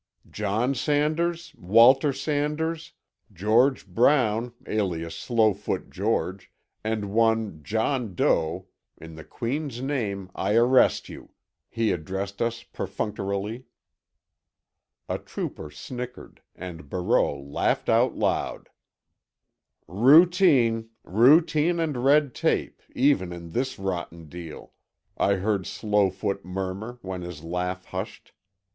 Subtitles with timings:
[0.31, 2.93] "John Sanders, Walter Sanders,
[3.31, 6.51] George Brown alias Slowfoot George,
[6.83, 8.65] and one John Doe,
[8.97, 11.33] in the Queen's name I arrest you,"
[11.69, 13.65] he addressed us perfunctorily.
[15.07, 18.69] A trooper snickered, and Barreau laughed out loud.
[19.87, 24.73] "Routine—routine and red tape, even in this rotten deal,"
[25.15, 28.31] I heard Slowfoot murmur, when his laugh hushed.